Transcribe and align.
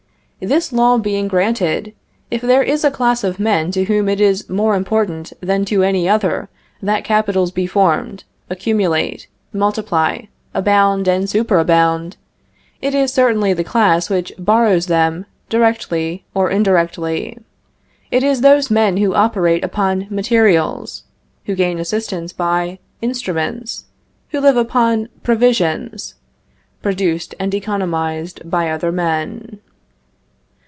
This 0.43 0.73
law 0.73 0.97
being 0.97 1.27
granted, 1.27 1.93
if 2.31 2.41
there 2.41 2.63
is 2.63 2.83
a 2.83 2.89
class 2.89 3.23
of 3.23 3.39
men 3.39 3.69
to 3.73 3.83
whom 3.83 4.09
it 4.09 4.19
is 4.19 4.49
more 4.49 4.73
important 4.75 5.33
than 5.39 5.65
to 5.65 5.83
any 5.83 6.09
other 6.09 6.49
that 6.81 7.03
capitals 7.03 7.51
be 7.51 7.67
formed, 7.67 8.23
accumulate, 8.49 9.27
multiply, 9.53 10.21
abound, 10.55 11.07
and 11.07 11.25
superabound, 11.25 12.15
it 12.81 12.95
is 12.95 13.13
certainly 13.13 13.53
the 13.53 13.63
class 13.63 14.09
which 14.09 14.33
borrows 14.39 14.87
them 14.87 15.27
directly 15.47 16.25
or 16.33 16.49
indirectly; 16.49 17.37
it 18.09 18.23
is 18.23 18.41
those 18.41 18.71
men 18.71 18.97
who 18.97 19.13
operate 19.13 19.63
upon 19.63 20.07
materials, 20.09 21.03
who 21.45 21.53
gain 21.53 21.77
assistance 21.77 22.33
by 22.33 22.79
instruments, 22.99 23.85
who 24.29 24.39
live 24.39 24.57
upon 24.57 25.07
provisions, 25.21 26.15
produced 26.81 27.35
and 27.39 27.53
economized 27.53 28.41
by 28.49 28.71
other 28.71 28.91
men. 28.91 29.59